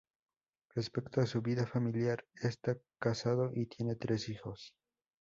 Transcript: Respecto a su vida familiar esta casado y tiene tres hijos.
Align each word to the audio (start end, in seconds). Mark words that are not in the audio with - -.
Respecto 0.73 1.21
a 1.21 1.27
su 1.27 1.43
vida 1.43 1.67
familiar 1.67 2.25
esta 2.41 2.75
casado 2.97 3.51
y 3.53 3.67
tiene 3.67 3.93
tres 3.97 4.29
hijos. 4.29 4.73